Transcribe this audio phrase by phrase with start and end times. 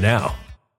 [0.00, 0.34] now.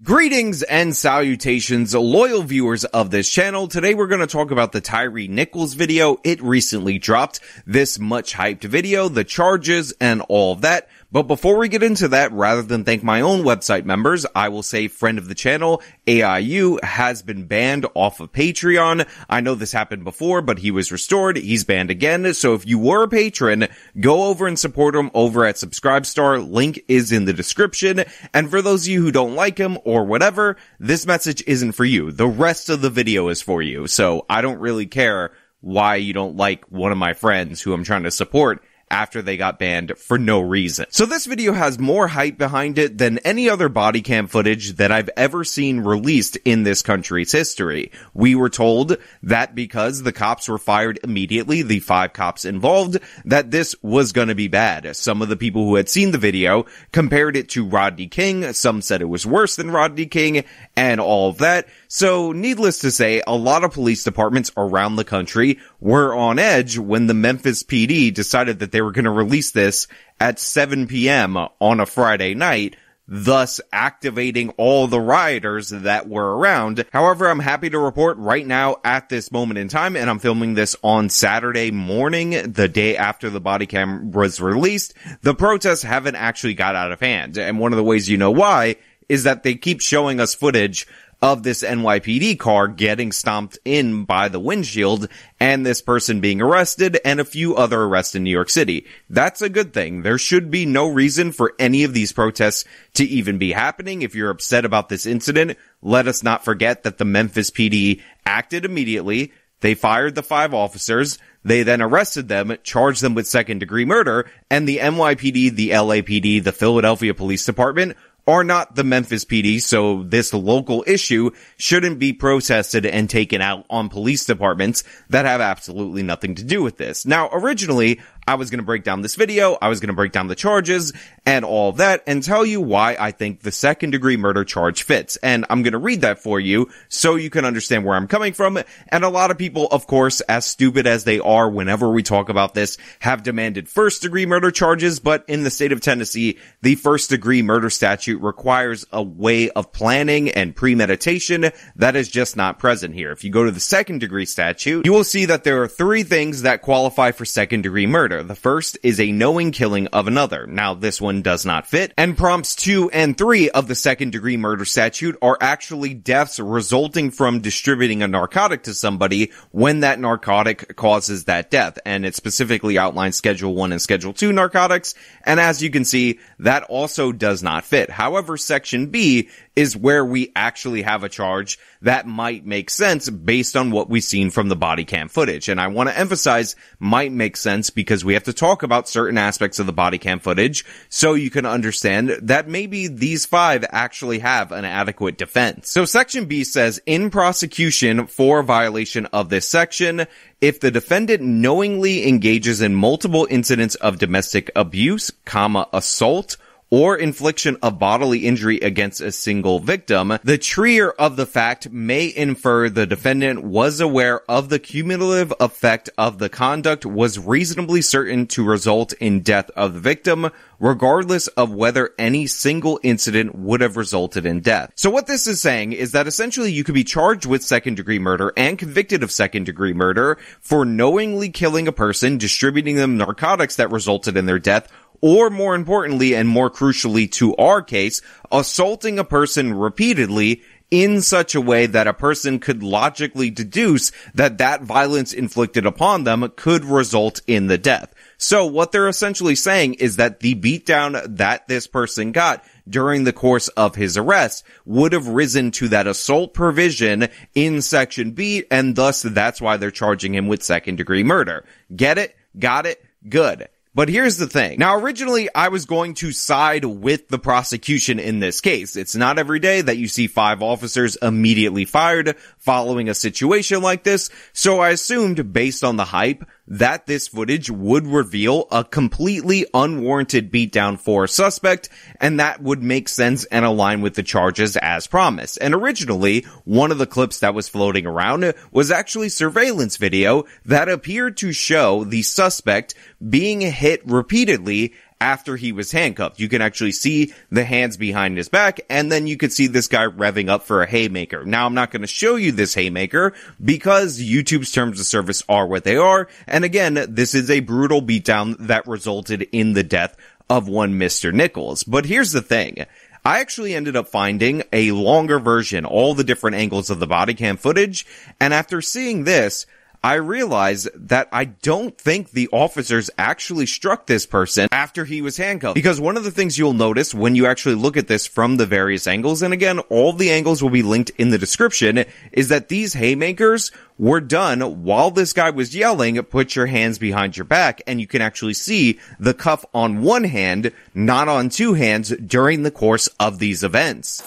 [0.00, 3.66] Greetings and salutations, loyal viewers of this channel.
[3.66, 6.18] Today we're going to talk about the Tyre Nichols video.
[6.22, 10.88] It recently dropped this much hyped video, the charges and all that.
[11.10, 14.62] But before we get into that, rather than thank my own website members, I will
[14.62, 19.08] say friend of the channel, AIU, has been banned off of Patreon.
[19.26, 21.38] I know this happened before, but he was restored.
[21.38, 22.34] He's banned again.
[22.34, 23.68] So if you were a patron,
[23.98, 26.46] go over and support him over at Subscribestar.
[26.46, 28.04] Link is in the description.
[28.34, 31.86] And for those of you who don't like him or whatever, this message isn't for
[31.86, 32.12] you.
[32.12, 33.86] The rest of the video is for you.
[33.86, 35.32] So I don't really care
[35.62, 39.36] why you don't like one of my friends who I'm trying to support after they
[39.36, 40.86] got banned for no reason.
[40.90, 44.92] So this video has more hype behind it than any other body cam footage that
[44.92, 47.92] I've ever seen released in this country's history.
[48.14, 53.50] We were told that because the cops were fired immediately, the five cops involved, that
[53.50, 54.96] this was gonna be bad.
[54.96, 58.82] Some of the people who had seen the video compared it to Rodney King, some
[58.82, 60.44] said it was worse than Rodney King,
[60.76, 61.68] and all of that.
[61.90, 66.76] So needless to say, a lot of police departments around the country were on edge
[66.76, 69.88] when the Memphis PD decided that they were going to release this
[70.20, 71.38] at 7 p.m.
[71.38, 72.76] on a Friday night,
[73.06, 76.84] thus activating all the rioters that were around.
[76.92, 80.52] However, I'm happy to report right now at this moment in time, and I'm filming
[80.52, 84.92] this on Saturday morning, the day after the body cam was released,
[85.22, 87.38] the protests haven't actually got out of hand.
[87.38, 88.76] And one of the ways you know why
[89.08, 90.86] is that they keep showing us footage
[91.20, 95.08] of this NYPD car getting stomped in by the windshield
[95.40, 98.86] and this person being arrested and a few other arrests in New York City.
[99.10, 100.02] That's a good thing.
[100.02, 104.02] There should be no reason for any of these protests to even be happening.
[104.02, 108.64] If you're upset about this incident, let us not forget that the Memphis PD acted
[108.64, 109.32] immediately.
[109.60, 111.18] They fired the five officers.
[111.44, 116.44] They then arrested them, charged them with second degree murder, and the NYPD, the LAPD,
[116.44, 117.96] the Philadelphia Police Department
[118.28, 123.64] are not the Memphis PD, so this local issue shouldn't be protested and taken out
[123.70, 127.06] on police departments that have absolutely nothing to do with this.
[127.06, 130.12] Now, originally, I was going to break down this video, I was going to break
[130.12, 130.92] down the charges
[131.28, 135.18] and all that and tell you why I think the second degree murder charge fits.
[135.18, 138.32] And I'm going to read that for you so you can understand where I'm coming
[138.32, 138.58] from.
[138.88, 142.30] And a lot of people, of course, as stupid as they are whenever we talk
[142.30, 146.76] about this, have demanded first degree murder charges, but in the state of Tennessee, the
[146.76, 152.58] first degree murder statute requires a way of planning and premeditation that is just not
[152.58, 153.12] present here.
[153.12, 156.04] If you go to the second degree statute, you will see that there are three
[156.04, 158.22] things that qualify for second degree murder.
[158.22, 160.46] The first is a knowing killing of another.
[160.46, 161.92] Now this one does not fit.
[161.96, 167.10] And prompts two and three of the second degree murder statute are actually deaths resulting
[167.10, 171.78] from distributing a narcotic to somebody when that narcotic causes that death.
[171.84, 174.94] And it specifically outlines schedule one and schedule two narcotics.
[175.24, 177.90] And as you can see, that also does not fit.
[177.90, 183.56] However, section B is where we actually have a charge that might make sense based
[183.56, 185.48] on what we've seen from the body cam footage.
[185.48, 189.18] And I want to emphasize might make sense because we have to talk about certain
[189.18, 194.18] aspects of the body cam footage so you can understand that maybe these five actually
[194.20, 195.70] have an adequate defense.
[195.70, 200.06] So section B says in prosecution for violation of this section,
[200.40, 206.36] if the defendant knowingly engages in multiple incidents of domestic abuse, comma, assault,
[206.70, 212.12] or infliction of bodily injury against a single victim, the trier of the fact may
[212.14, 218.26] infer the defendant was aware of the cumulative effect of the conduct was reasonably certain
[218.26, 223.76] to result in death of the victim, regardless of whether any single incident would have
[223.76, 224.72] resulted in death.
[224.74, 227.98] So what this is saying is that essentially you could be charged with second degree
[227.98, 233.56] murder and convicted of second degree murder for knowingly killing a person, distributing them narcotics
[233.56, 234.68] that resulted in their death,
[235.00, 241.34] or more importantly and more crucially to our case, assaulting a person repeatedly in such
[241.34, 246.64] a way that a person could logically deduce that that violence inflicted upon them could
[246.64, 247.94] result in the death.
[248.18, 253.12] So what they're essentially saying is that the beatdown that this person got during the
[253.12, 258.76] course of his arrest would have risen to that assault provision in section B and
[258.76, 261.44] thus that's why they're charging him with second degree murder.
[261.74, 262.16] Get it?
[262.38, 262.84] Got it?
[263.08, 263.48] Good.
[263.74, 264.58] But here's the thing.
[264.58, 268.76] Now, originally, I was going to side with the prosecution in this case.
[268.76, 272.16] It's not every day that you see five officers immediately fired
[272.48, 274.08] following a situation like this.
[274.32, 280.32] So I assumed based on the hype that this footage would reveal a completely unwarranted
[280.32, 281.68] beatdown for a suspect,
[282.00, 285.36] and that would make sense and align with the charges as promised.
[285.42, 290.70] And originally, one of the clips that was floating around was actually surveillance video that
[290.70, 292.74] appeared to show the suspect
[293.06, 296.18] being hit repeatedly after he was handcuffed.
[296.18, 299.68] You can actually see the hands behind his back, and then you could see this
[299.68, 301.24] guy revving up for a haymaker.
[301.24, 305.46] Now, I'm not going to show you this haymaker because YouTube's terms of service are
[305.46, 306.08] what they are.
[306.26, 309.96] And again, this is a brutal beatdown that resulted in the death
[310.28, 311.12] of one Mr.
[311.12, 311.64] Nichols.
[311.64, 312.66] But here's the thing.
[313.04, 317.14] I actually ended up finding a longer version, all the different angles of the body
[317.14, 317.86] cam footage.
[318.20, 319.46] And after seeing this,
[319.82, 325.16] I realize that I don't think the officers actually struck this person after he was
[325.16, 325.54] handcuffed.
[325.54, 328.46] Because one of the things you'll notice when you actually look at this from the
[328.46, 332.48] various angles, and again, all the angles will be linked in the description, is that
[332.48, 337.62] these haymakers were done while this guy was yelling, put your hands behind your back,
[337.66, 342.42] and you can actually see the cuff on one hand, not on two hands during
[342.42, 344.02] the course of these events.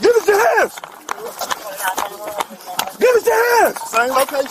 [0.00, 0.95] Give us your hands!
[2.98, 3.78] Give us your hands!
[3.90, 4.48] Same location.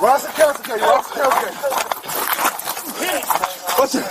[0.00, 0.80] Ross Watch the casket.
[0.80, 1.54] Watch the casket.
[3.78, 4.06] Watch it.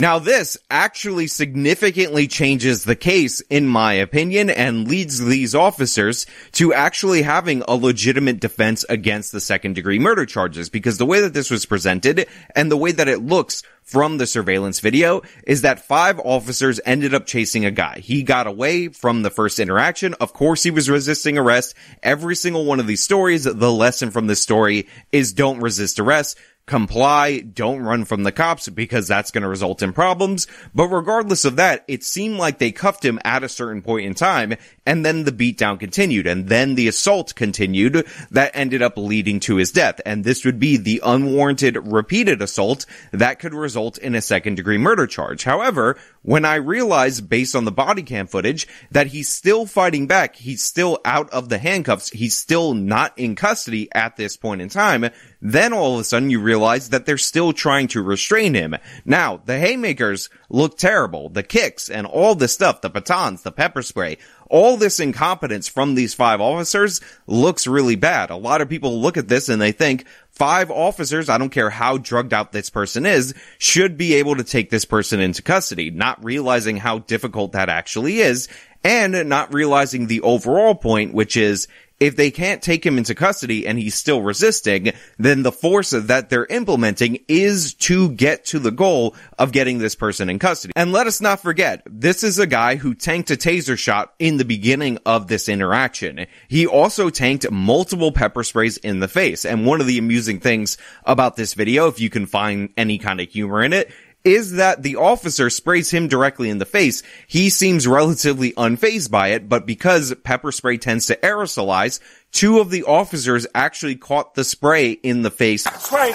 [0.00, 6.72] Now this actually significantly changes the case in my opinion and leads these officers to
[6.72, 11.34] actually having a legitimate defense against the second degree murder charges because the way that
[11.34, 15.84] this was presented and the way that it looks from the surveillance video is that
[15.84, 17.98] five officers ended up chasing a guy.
[17.98, 20.14] He got away from the first interaction.
[20.14, 21.74] Of course, he was resisting arrest.
[22.02, 26.38] Every single one of these stories, the lesson from this story is don't resist arrest
[26.66, 30.46] comply, don't run from the cops because that's going to result in problems.
[30.74, 34.14] But regardless of that, it seemed like they cuffed him at a certain point in
[34.14, 34.54] time
[34.86, 39.56] and then the beatdown continued and then the assault continued that ended up leading to
[39.56, 40.00] his death.
[40.06, 44.78] And this would be the unwarranted repeated assault that could result in a second degree
[44.78, 45.44] murder charge.
[45.44, 50.36] However, when I realized based on the body cam footage that he's still fighting back,
[50.36, 54.70] he's still out of the handcuffs, he's still not in custody at this point in
[54.70, 55.10] time,
[55.42, 58.74] then all of a sudden you realize that they're still trying to restrain him.
[59.04, 61.28] Now, the haymakers look terrible.
[61.28, 64.16] The kicks and all this stuff, the batons, the pepper spray,
[64.48, 68.30] all this incompetence from these five officers looks really bad.
[68.30, 71.70] A lot of people look at this and they think five officers, I don't care
[71.70, 75.90] how drugged out this person is, should be able to take this person into custody,
[75.90, 78.48] not realizing how difficult that actually is
[78.82, 81.68] and not realizing the overall point, which is
[82.00, 86.28] if they can't take him into custody and he's still resisting, then the force that
[86.30, 90.72] they're implementing is to get to the goal of getting this person in custody.
[90.76, 94.36] And let us not forget, this is a guy who tanked a taser shot in
[94.36, 96.26] the beginning of this interaction.
[96.48, 99.44] He also tanked multiple pepper sprays in the face.
[99.44, 103.20] And one of the amusing things about this video, if you can find any kind
[103.20, 103.90] of humor in it,
[104.24, 107.02] is that the officer sprays him directly in the face.
[107.26, 112.00] He seems relatively unfazed by it, but because pepper spray tends to aerosolize,
[112.32, 115.64] two of the officers actually caught the spray in the face.
[115.64, 116.12] Spray.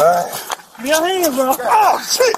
[0.00, 0.38] Uh,
[0.84, 1.54] your hands, bro.
[1.58, 2.36] Oh, shit.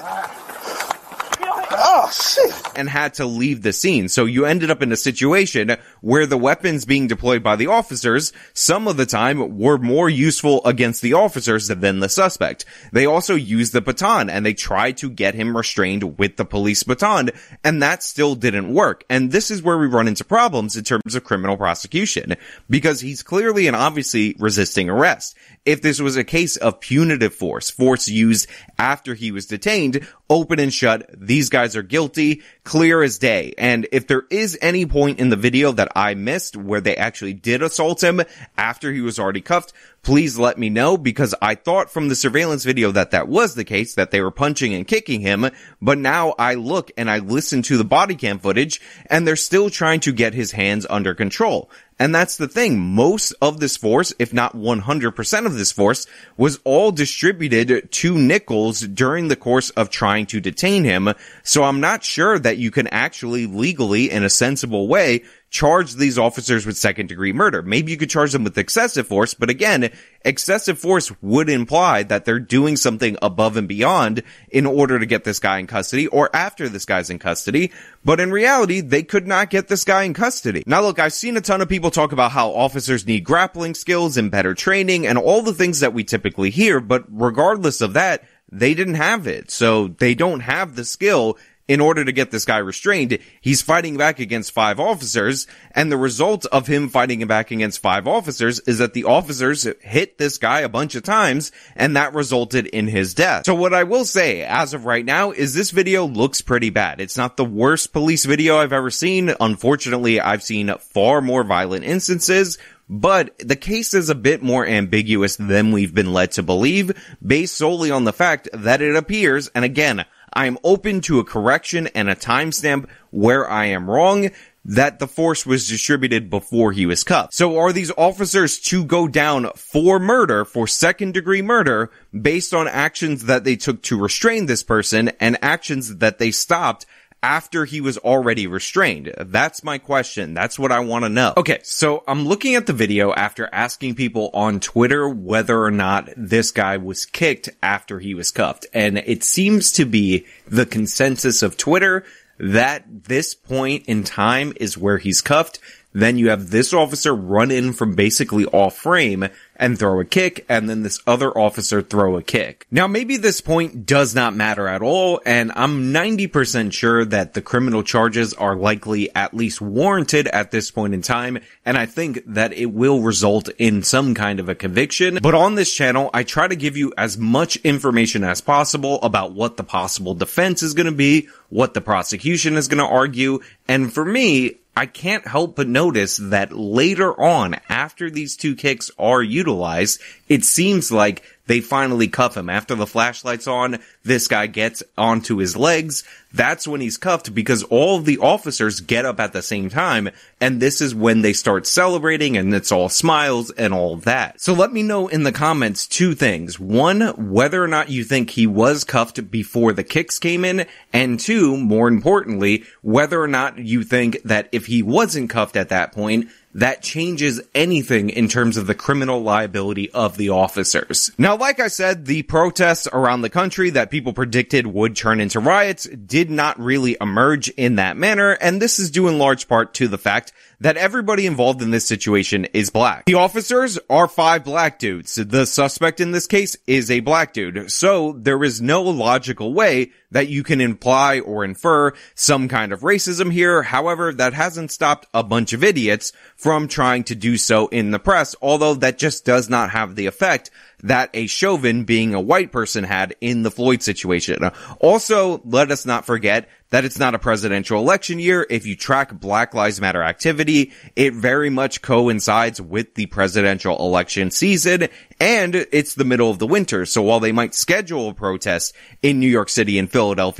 [1.77, 2.53] Oh shit.
[2.77, 4.07] And had to leave the scene.
[4.07, 8.31] So you ended up in a situation where the weapons being deployed by the officers,
[8.53, 12.63] some of the time were more useful against the officers than the suspect.
[12.93, 16.83] They also used the baton and they tried to get him restrained with the police
[16.83, 17.31] baton
[17.63, 19.03] and that still didn't work.
[19.09, 22.35] And this is where we run into problems in terms of criminal prosecution
[22.69, 25.35] because he's clearly and obviously resisting arrest.
[25.65, 28.47] If this was a case of punitive force, force used
[28.77, 33.55] after he was detained, open and shut, these guys are guilty, clear as day.
[33.57, 37.33] And if there is any point in the video that I missed where they actually
[37.33, 38.21] did assault him
[38.57, 39.73] after he was already cuffed,
[40.05, 43.63] please let me know because I thought from the surveillance video that that was the
[43.63, 45.49] case, that they were punching and kicking him.
[45.81, 49.69] But now I look and I listen to the body cam footage and they're still
[49.69, 51.71] trying to get his hands under control.
[51.97, 52.77] And that's the thing.
[52.79, 58.81] Most of this force, if not 100% of this force, was all distributed to Nichols
[58.81, 61.13] during the course of trying to detain him.
[61.43, 65.23] So I'm not sure that you can actually legally, in a sensible way,
[65.55, 67.61] charge these officers with second degree murder.
[67.61, 69.89] Maybe you could charge them with excessive force, but again,
[70.25, 75.23] excessive force would imply that they're doing something above and beyond in order to get
[75.23, 77.71] this guy in custody or after this guy's in custody.
[78.03, 80.61] But in reality, they could not get this guy in custody.
[80.67, 84.17] Now look, I've seen a ton of people talk about how officers need grappling skills
[84.17, 88.25] and better training and all the things that we typically hear, but regardless of that,
[88.51, 89.51] they didn't have it.
[89.51, 93.97] So they don't have the skill in order to get this guy restrained, he's fighting
[93.97, 98.77] back against five officers, and the result of him fighting back against five officers is
[98.77, 103.13] that the officers hit this guy a bunch of times, and that resulted in his
[103.13, 103.45] death.
[103.45, 107.01] So what I will say, as of right now, is this video looks pretty bad.
[107.01, 109.33] It's not the worst police video I've ever seen.
[109.39, 115.35] Unfortunately, I've seen far more violent instances, but the case is a bit more ambiguous
[115.37, 116.91] than we've been led to believe,
[117.25, 120.05] based solely on the fact that it appears, and again,
[120.35, 124.31] I am open to a correction and a timestamp where I am wrong
[124.65, 127.33] that the force was distributed before he was cuffed.
[127.35, 132.67] So are these officers to go down for murder, for second degree murder, based on
[132.67, 136.87] actions that they took to restrain this person and actions that they stopped
[137.25, 139.11] after he was already restrained?
[139.17, 140.35] That's my question.
[140.35, 141.33] That's what I want to know.
[141.35, 146.07] Okay, so I'm looking at the video after asking people on Twitter whether or not
[146.15, 148.67] this guy was kicked after he was cuffed.
[148.75, 152.05] And it seems to be the consensus of Twitter
[152.37, 155.57] that this point in time is where he's cuffed.
[155.95, 160.45] Then you have this officer run in from basically off frame and throw a kick,
[160.49, 162.67] and then this other officer throw a kick.
[162.69, 167.41] Now, maybe this point does not matter at all, and I'm 90% sure that the
[167.41, 172.23] criminal charges are likely at least warranted at this point in time, and I think
[172.25, 175.19] that it will result in some kind of a conviction.
[175.21, 179.31] But on this channel, I try to give you as much information as possible about
[179.31, 183.39] what the possible defense is going to be, what the prosecution is going to argue,
[183.69, 188.91] and for me, I can't help but notice that later on, after these two kicks
[188.99, 192.49] are utilized, it seems like they finally cuff him.
[192.49, 196.03] After the flashlight's on, this guy gets onto his legs.
[196.33, 200.09] That's when he's cuffed because all of the officers get up at the same time.
[200.41, 204.41] And this is when they start celebrating and it's all smiles and all that.
[204.41, 206.59] So let me know in the comments two things.
[206.59, 210.65] One, whether or not you think he was cuffed before the kicks came in.
[210.91, 215.69] And two, more importantly, whether or not you think that if he wasn't cuffed at
[215.69, 221.11] that point, that changes anything in terms of the criminal liability of the officers.
[221.17, 225.39] Now, like I said, the protests around the country that people predicted would turn into
[225.39, 229.73] riots did not really emerge in that manner, and this is due in large part
[229.75, 233.05] to the fact that everybody involved in this situation is black.
[233.05, 235.15] The officers are five black dudes.
[235.15, 237.71] The suspect in this case is a black dude.
[237.71, 242.81] So there is no logical way that you can imply or infer some kind of
[242.81, 243.63] racism here.
[243.63, 247.99] However, that hasn't stopped a bunch of idiots from trying to do so in the
[247.99, 250.51] press, although that just does not have the effect
[250.83, 254.39] that a Chauvin being a white person had in the Floyd situation.
[254.79, 258.45] Also, let us not forget that it's not a presidential election year.
[258.49, 264.29] If you track Black Lives Matter activity, it very much coincides with the presidential election
[264.29, 266.85] season and it's the middle of the winter.
[266.85, 270.39] So while they might schedule a protest in New York City and Philadelphia,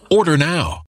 [0.11, 0.83] Order now.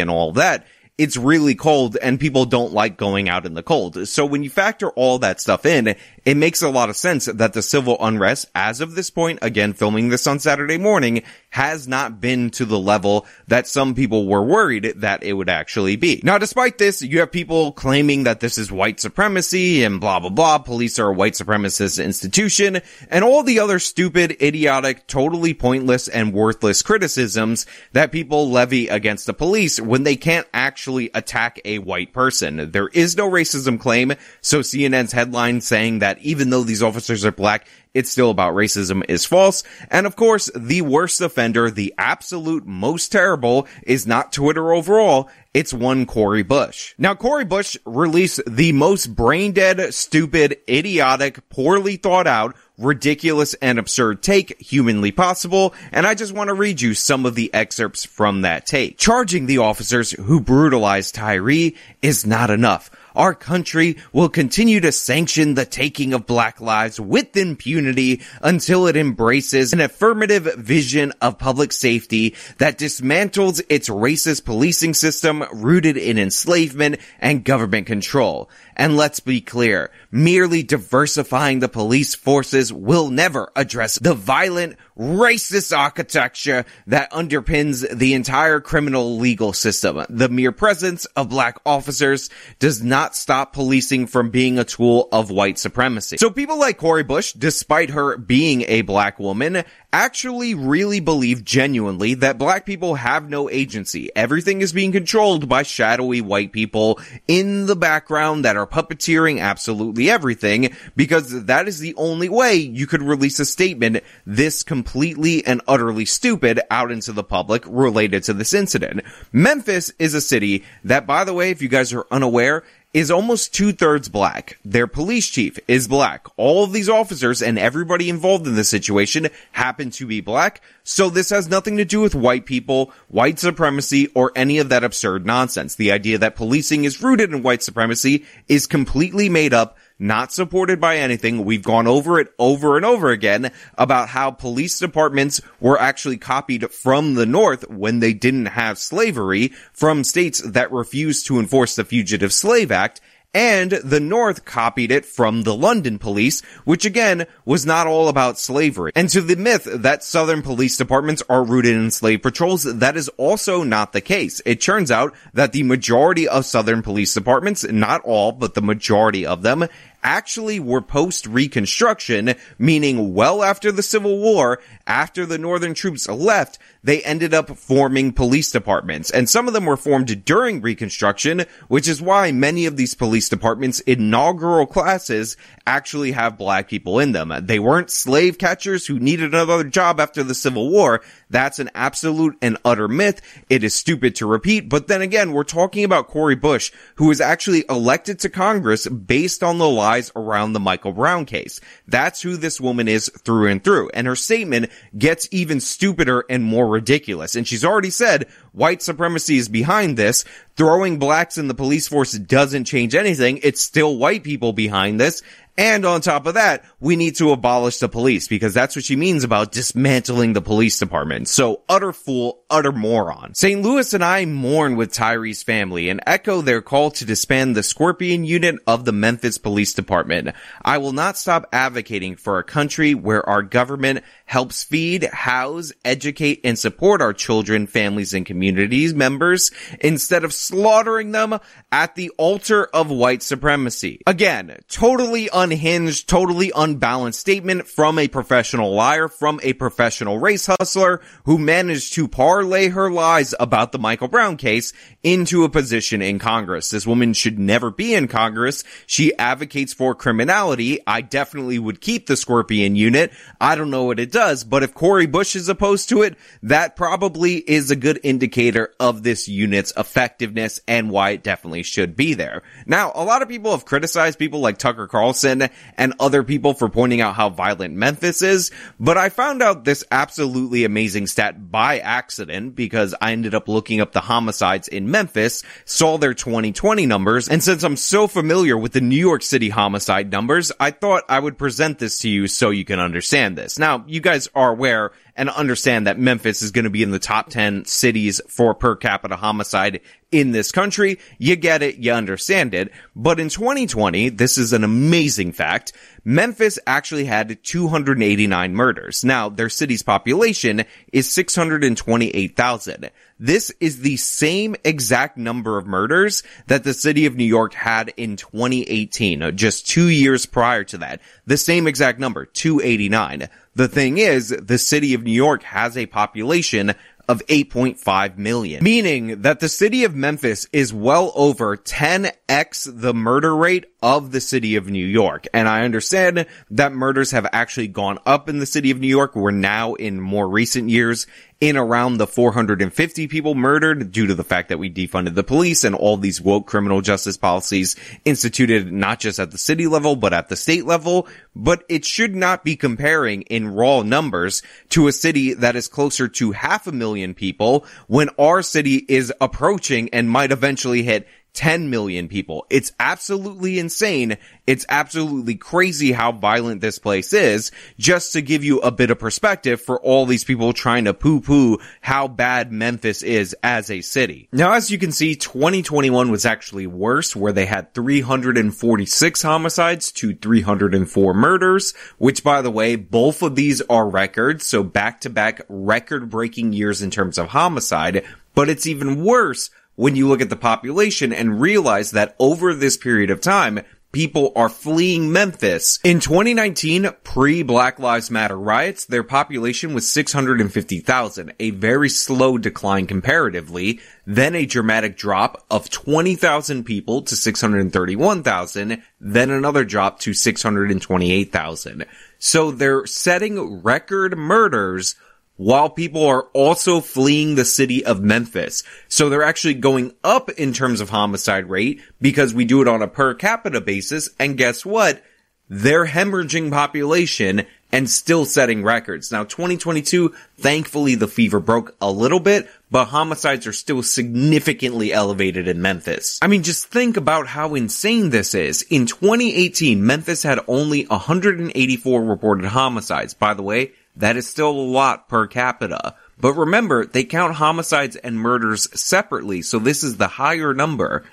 [0.00, 0.66] and all that,
[1.02, 4.06] it's really cold and people don't like going out in the cold.
[4.06, 7.52] So when you factor all that stuff in, it makes a lot of sense that
[7.52, 12.20] the civil unrest, as of this point, again, filming this on Saturday morning, has not
[12.20, 16.20] been to the level that some people were worried that it would actually be.
[16.22, 20.30] Now, despite this, you have people claiming that this is white supremacy and blah, blah,
[20.30, 20.58] blah.
[20.58, 26.32] Police are a white supremacist institution and all the other stupid, idiotic, totally pointless and
[26.32, 32.12] worthless criticisms that people levy against the police when they can't actually attack a white
[32.12, 32.70] person.
[32.70, 34.12] There is no racism claim.
[34.40, 39.02] So CNN's headline saying that even though these officers are black, it's still about racism
[39.08, 39.62] is false.
[39.90, 45.28] And of course, the worst offender, the absolute most terrible is not Twitter overall.
[45.52, 46.94] It's one Cori Bush.
[46.96, 53.78] Now, Cori Bush released the most brain dead, stupid, idiotic, poorly thought out, ridiculous and
[53.78, 58.04] absurd take humanly possible, and I just want to read you some of the excerpts
[58.04, 58.96] from that take.
[58.96, 62.90] Charging the officers who brutalized Tyre is not enough.
[63.14, 68.96] Our country will continue to sanction the taking of black lives with impunity until it
[68.96, 76.18] embraces an affirmative vision of public safety that dismantles its racist policing system rooted in
[76.18, 78.48] enslavement and government control.
[78.76, 85.76] And let's be clear, merely diversifying the police forces will never address the violent, racist
[85.76, 90.04] architecture that underpins the entire criminal legal system.
[90.08, 95.30] The mere presence of black officers does not stop policing from being a tool of
[95.30, 96.16] white supremacy.
[96.16, 102.14] So people like Cori Bush, despite her being a black woman, actually really believe genuinely
[102.14, 104.10] that black people have no agency.
[104.16, 110.10] Everything is being controlled by shadowy white people in the background that are puppeteering absolutely
[110.10, 115.60] everything because that is the only way you could release a statement this completely and
[115.68, 119.02] utterly stupid out into the public related to this incident.
[119.32, 123.54] Memphis is a city that, by the way, if you guys are unaware, is almost
[123.54, 124.58] two thirds black.
[124.64, 126.26] Their police chief is black.
[126.36, 130.60] All of these officers and everybody involved in this situation happen to be black.
[130.84, 134.84] So this has nothing to do with white people, white supremacy, or any of that
[134.84, 135.74] absurd nonsense.
[135.74, 140.80] The idea that policing is rooted in white supremacy is completely made up not supported
[140.80, 141.44] by anything.
[141.44, 146.70] We've gone over it over and over again about how police departments were actually copied
[146.72, 151.84] from the North when they didn't have slavery from states that refused to enforce the
[151.84, 153.00] Fugitive Slave Act
[153.34, 158.38] and the North copied it from the London police, which again was not all about
[158.38, 158.92] slavery.
[158.94, 163.08] And to the myth that Southern police departments are rooted in slave patrols, that is
[163.10, 164.42] also not the case.
[164.44, 169.24] It turns out that the majority of Southern police departments, not all, but the majority
[169.24, 169.66] of them,
[170.02, 176.58] actually were post Reconstruction, meaning well after the Civil War, after the Northern troops left,
[176.84, 179.10] they ended up forming police departments.
[179.10, 183.28] And some of them were formed during Reconstruction, which is why many of these police
[183.28, 185.36] departments' inaugural classes
[185.66, 187.32] actually have black people in them.
[187.42, 191.02] They weren't slave catchers who needed another job after the Civil War.
[191.30, 193.20] That's an absolute and utter myth.
[193.48, 194.68] It is stupid to repeat.
[194.68, 199.42] But then again, we're talking about Cori Bush, who was actually elected to Congress based
[199.42, 201.60] on the lies around the Michael Brown case.
[201.86, 203.90] That's who this woman is through and through.
[203.92, 207.36] And her statement gets even stupider and more ridiculous.
[207.36, 210.24] And she's already said white supremacy is behind this.
[210.56, 213.40] Throwing blacks in the police force doesn't change anything.
[213.42, 215.22] It's still white people behind this.
[215.58, 218.96] And on top of that, we need to abolish the police because that's what she
[218.96, 221.28] means about dismantling the police department.
[221.28, 223.34] So utter fool, utter moron.
[223.34, 223.60] St.
[223.60, 228.24] Louis and I mourn with Tyre's family and echo their call to disband the Scorpion
[228.24, 230.30] unit of the Memphis Police Department.
[230.64, 236.40] I will not stop advocating for a country where our government helps feed, house, educate,
[236.42, 241.38] and support our children, families, and communities members instead of slaughtering them
[241.70, 244.00] at the altar of white supremacy.
[244.06, 251.02] Again, totally unhinged, totally unbalanced statement from a professional liar, from a professional race hustler
[251.26, 256.18] who managed to parlay her lies about the Michael Brown case into a position in
[256.18, 256.70] Congress.
[256.70, 258.64] This woman should never be in Congress.
[258.86, 260.80] She advocates for criminality.
[260.86, 263.12] I definitely would keep the Scorpion unit.
[263.38, 266.16] I don't know what it does does, but if Cori Bush is opposed to it,
[266.44, 271.96] that probably is a good indicator of this unit's effectiveness and why it definitely should
[271.96, 272.42] be there.
[272.64, 276.68] Now, a lot of people have criticized people like Tucker Carlson and other people for
[276.68, 281.80] pointing out how violent Memphis is, but I found out this absolutely amazing stat by
[281.80, 287.28] accident because I ended up looking up the homicides in Memphis, saw their 2020 numbers,
[287.28, 291.18] and since I'm so familiar with the New York City homicide numbers, I thought I
[291.18, 293.58] would present this to you so you can understand this.
[293.58, 296.90] Now, you guys guys are aware and understand that Memphis is going to be in
[296.90, 299.80] the top 10 cities for per capita homicide
[300.12, 300.98] in this country.
[301.18, 301.78] You get it.
[301.78, 302.70] You understand it.
[302.94, 305.72] But in 2020, this is an amazing fact.
[306.04, 309.04] Memphis actually had 289 murders.
[309.04, 312.90] Now, their city's population is 628,000.
[313.20, 317.92] This is the same exact number of murders that the city of New York had
[317.96, 321.00] in 2018, uh, just two years prior to that.
[321.24, 323.28] The same exact number, 289.
[323.54, 326.74] The thing is, the city of New York has a population
[327.08, 333.34] of 8.5 million, meaning that the city of Memphis is well over 10x the murder
[333.34, 335.26] rate of the city of New York.
[335.34, 339.16] And I understand that murders have actually gone up in the city of New York.
[339.16, 341.06] We're now in more recent years
[341.42, 345.64] in around the 450 people murdered due to the fact that we defunded the police
[345.64, 350.12] and all these woke criminal justice policies instituted not just at the city level, but
[350.12, 351.08] at the state level.
[351.34, 356.06] But it should not be comparing in raw numbers to a city that is closer
[356.06, 361.70] to half a million people when our city is approaching and might eventually hit 10
[361.70, 362.46] million people.
[362.50, 364.18] It's absolutely insane.
[364.46, 368.98] It's absolutely crazy how violent this place is, just to give you a bit of
[368.98, 373.80] perspective for all these people trying to poo poo how bad Memphis is as a
[373.80, 374.28] city.
[374.32, 380.14] Now, as you can see, 2021 was actually worse, where they had 346 homicides to
[380.14, 385.40] 304 murders, which by the way, both of these are records, so back to back
[385.48, 389.50] record breaking years in terms of homicide, but it's even worse
[389.82, 393.58] when you look at the population and realize that over this period of time,
[393.90, 395.80] people are fleeing Memphis.
[395.82, 403.80] In 2019, pre-Black Lives Matter riots, their population was 650,000, a very slow decline comparatively,
[404.06, 411.86] then a dramatic drop of 20,000 people to 631,000, then another drop to 628,000.
[412.20, 414.94] So they're setting record murders
[415.42, 418.62] while people are also fleeing the city of Memphis.
[418.86, 422.80] So they're actually going up in terms of homicide rate because we do it on
[422.80, 424.08] a per capita basis.
[424.20, 425.02] And guess what?
[425.48, 429.10] They're hemorrhaging population and still setting records.
[429.10, 435.48] Now 2022, thankfully the fever broke a little bit, but homicides are still significantly elevated
[435.48, 436.20] in Memphis.
[436.22, 438.62] I mean, just think about how insane this is.
[438.62, 443.14] In 2018, Memphis had only 184 reported homicides.
[443.14, 445.94] By the way, that is still a lot per capita.
[446.18, 451.04] But remember, they count homicides and murders separately, so this is the higher number.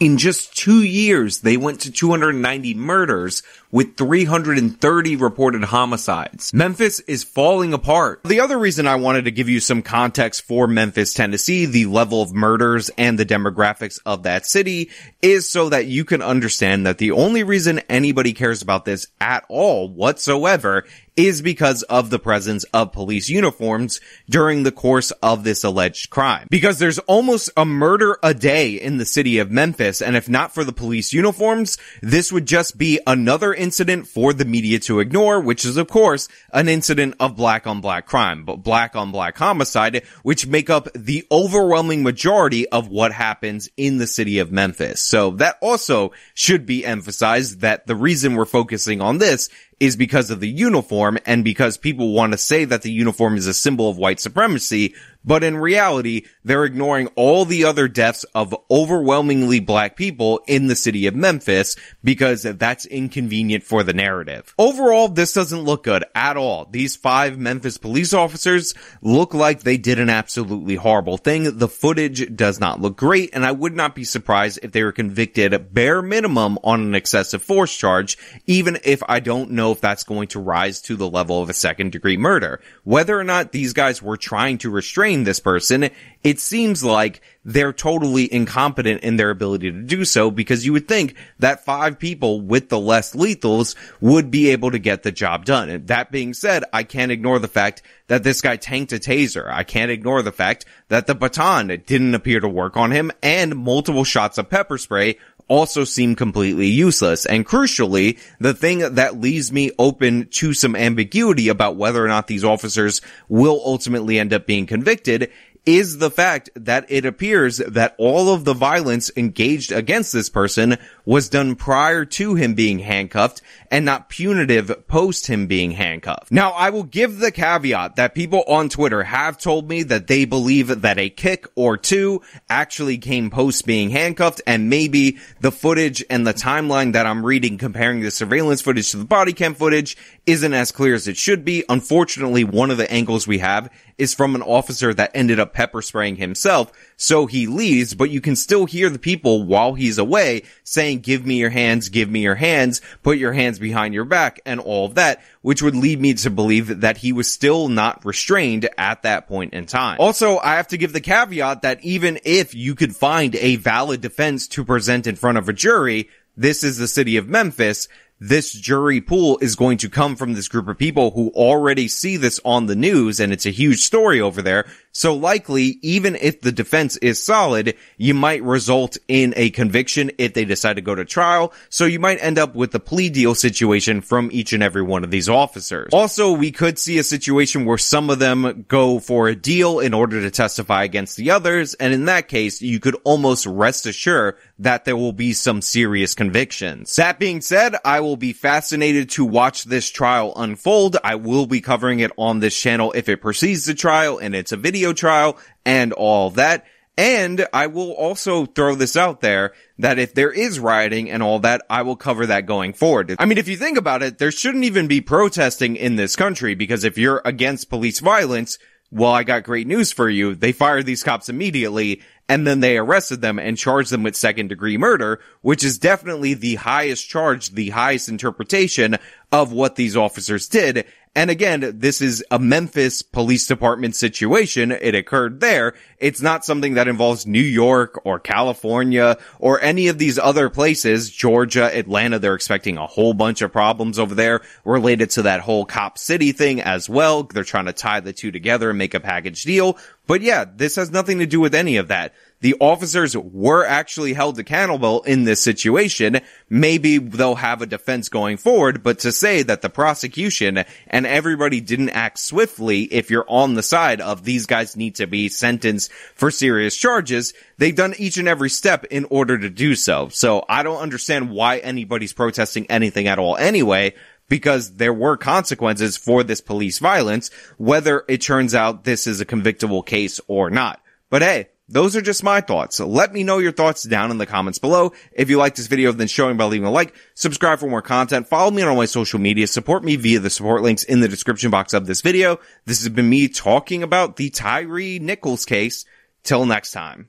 [0.00, 6.54] In just two years, they went to 290 murders with 330 reported homicides.
[6.54, 8.22] Memphis is falling apart.
[8.24, 12.22] The other reason I wanted to give you some context for Memphis, Tennessee, the level
[12.22, 14.88] of murders and the demographics of that city
[15.20, 19.44] is so that you can understand that the only reason anybody cares about this at
[19.50, 25.64] all whatsoever is because of the presence of police uniforms during the course of this
[25.64, 26.46] alleged crime.
[26.50, 30.54] Because there's almost a murder a day in the city of Memphis, and if not
[30.54, 35.40] for the police uniforms, this would just be another incident for the media to ignore,
[35.40, 39.36] which is of course an incident of black on black crime, but black on black
[39.36, 45.00] homicide, which make up the overwhelming majority of what happens in the city of Memphis.
[45.00, 49.48] So that also should be emphasized that the reason we're focusing on this
[49.80, 53.46] is because of the uniform and because people want to say that the uniform is
[53.46, 58.54] a symbol of white supremacy, but in reality, they're ignoring all the other deaths of
[58.70, 64.54] overwhelmingly black people in the city of Memphis because that's inconvenient for the narrative.
[64.58, 66.66] Overall, this doesn't look good at all.
[66.70, 71.58] These five Memphis police officers look like they did an absolutely horrible thing.
[71.58, 74.92] The footage does not look great, and I would not be surprised if they were
[74.92, 80.04] convicted bare minimum on an excessive force charge, even if I don't know if that's
[80.04, 82.60] going to rise to the level of a second degree murder.
[82.84, 85.90] Whether or not these guys were trying to restrain this person,
[86.22, 90.86] it seems like they're totally incompetent in their ability to do so because you would
[90.86, 95.44] think that five people with the less lethals would be able to get the job
[95.44, 95.68] done.
[95.68, 99.50] And that being said, I can't ignore the fact that this guy tanked a taser.
[99.50, 103.56] I can't ignore the fact that the baton didn't appear to work on him and
[103.56, 105.16] multiple shots of pepper spray
[105.50, 107.26] also seem completely useless.
[107.26, 112.28] And crucially, the thing that leaves me open to some ambiguity about whether or not
[112.28, 115.30] these officers will ultimately end up being convicted
[115.66, 120.78] is the fact that it appears that all of the violence engaged against this person
[121.04, 126.32] was done prior to him being handcuffed and not punitive post him being handcuffed.
[126.32, 130.24] Now, I will give the caveat that people on Twitter have told me that they
[130.24, 136.04] believe that a kick or two actually came post being handcuffed and maybe the footage
[136.08, 139.96] and the timeline that I'm reading comparing the surveillance footage to the body cam footage
[140.26, 141.64] isn't as clear as it should be.
[141.68, 145.82] Unfortunately, one of the angles we have is from an officer that ended up pepper
[145.82, 146.72] spraying himself.
[146.96, 151.24] So he leaves, but you can still hear the people while he's away saying, give
[151.24, 154.86] me your hands, give me your hands, put your hands behind your back and all
[154.86, 159.02] of that, which would lead me to believe that he was still not restrained at
[159.02, 159.96] that point in time.
[160.00, 164.00] Also, I have to give the caveat that even if you could find a valid
[164.00, 167.88] defense to present in front of a jury, this is the city of Memphis
[168.20, 172.18] this jury pool is going to come from this group of people who already see
[172.18, 174.66] this on the news and it's a huge story over there.
[174.92, 180.34] So likely, even if the defense is solid, you might result in a conviction if
[180.34, 181.52] they decide to go to trial.
[181.68, 185.04] So you might end up with a plea deal situation from each and every one
[185.04, 185.92] of these officers.
[185.92, 189.94] Also, we could see a situation where some of them go for a deal in
[189.94, 191.74] order to testify against the others.
[191.74, 196.14] And in that case, you could almost rest assured that there will be some serious
[196.14, 196.96] convictions.
[196.96, 200.96] That being said, I will be fascinated to watch this trial unfold.
[201.04, 204.52] I will be covering it on this channel if it proceeds to trial and it's
[204.52, 206.64] a video trial and all that.
[206.96, 211.38] And I will also throw this out there that if there is rioting and all
[211.38, 213.16] that, I will cover that going forward.
[213.18, 216.54] I mean, if you think about it, there shouldn't even be protesting in this country
[216.54, 218.58] because if you're against police violence,
[218.90, 220.34] well, I got great news for you.
[220.34, 224.48] They fired these cops immediately and then they arrested them and charged them with second
[224.48, 228.96] degree murder, which is definitely the highest charge, the highest interpretation
[229.32, 230.86] of what these officers did.
[231.16, 234.70] And again, this is a Memphis police department situation.
[234.70, 235.74] It occurred there.
[235.98, 241.10] It's not something that involves New York or California or any of these other places.
[241.10, 245.64] Georgia, Atlanta, they're expecting a whole bunch of problems over there related to that whole
[245.64, 247.24] cop city thing as well.
[247.24, 249.78] They're trying to tie the two together and make a package deal.
[250.06, 254.14] But yeah, this has nothing to do with any of that the officers were actually
[254.14, 259.42] held accountable in this situation, maybe they'll have a defense going forward, but to say
[259.42, 264.46] that the prosecution and everybody didn't act swiftly if you're on the side of these
[264.46, 269.04] guys need to be sentenced for serious charges, they've done each and every step in
[269.10, 270.08] order to do so.
[270.08, 273.94] So I don't understand why anybody's protesting anything at all anyway,
[274.28, 279.26] because there were consequences for this police violence, whether it turns out this is a
[279.26, 280.80] convictable case or not.
[281.10, 282.80] But hey, those are just my thoughts.
[282.80, 284.92] Let me know your thoughts down in the comments below.
[285.12, 288.28] If you like this video, then showing by leaving a like, subscribe for more content,
[288.28, 291.08] follow me on all my social media, support me via the support links in the
[291.08, 292.38] description box of this video.
[292.66, 295.84] This has been me talking about the Tyre Nichols case.
[296.22, 297.08] Till next time.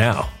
[0.01, 0.40] now.